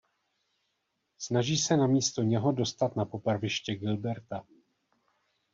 [1.17, 4.45] Snaží se namísto něho dostat na popraviště Gilberta.